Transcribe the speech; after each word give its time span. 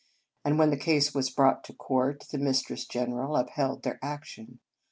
And 0.43 0.57
when 0.57 0.71
the 0.71 0.77
case 0.77 1.13
was 1.13 1.29
brought 1.29 1.63
to 1.65 1.73
court, 1.73 2.21
the 2.31 2.39
Mis 2.39 2.63
tress 2.63 2.85
General 2.85 3.35
upheld 3.35 3.83
their 3.83 3.99
action. 4.01 4.59